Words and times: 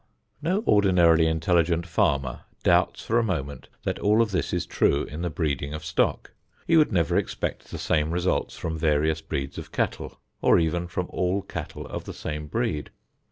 No 0.41 0.63
ordinarily 0.65 1.27
intelligent 1.27 1.85
farmer 1.85 2.45
doubts 2.63 3.05
for 3.05 3.19
a 3.19 3.23
moment 3.23 3.69
that 3.83 3.99
all 3.99 4.19
of 4.23 4.31
this 4.31 4.51
is 4.51 4.65
true 4.65 5.03
in 5.03 5.21
the 5.21 5.29
breeding 5.29 5.75
of 5.75 5.85
stock. 5.85 6.31
He 6.65 6.75
would 6.75 6.91
never 6.91 7.15
expect 7.17 7.65
the 7.65 7.77
same 7.77 8.09
results 8.09 8.57
from 8.57 8.79
various 8.79 9.21
breeds 9.21 9.59
of 9.59 9.71
cattle 9.71 10.19
or 10.41 10.57
even 10.57 10.87
from 10.87 11.05
all 11.11 11.43
cattle 11.43 11.85
of 11.85 12.05
the 12.05 12.15
same 12.15 12.47
breed. 12.47 12.89